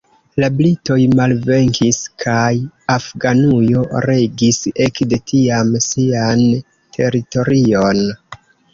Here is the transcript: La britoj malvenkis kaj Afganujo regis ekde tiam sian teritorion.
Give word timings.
La 0.43 0.47
britoj 0.59 0.95
malvenkis 1.19 1.99
kaj 2.23 2.47
Afganujo 2.95 3.85
regis 4.09 4.61
ekde 4.89 5.23
tiam 5.31 5.73
sian 5.93 6.45
teritorion. 6.99 8.07